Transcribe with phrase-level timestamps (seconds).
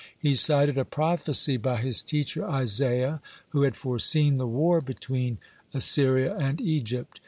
[0.17, 5.37] He cited a prophecy by his teacher Isaiah, who had foreseen the war between
[5.75, 7.19] Assyria and Egypt.